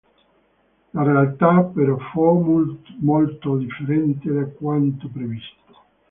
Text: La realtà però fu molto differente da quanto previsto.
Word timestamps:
La 0.99 1.03
realtà 1.03 1.51
però 1.75 1.95
fu 2.11 2.75
molto 3.01 3.57
differente 3.57 4.33
da 4.33 4.45
quanto 4.47 5.07
previsto. 5.09 5.81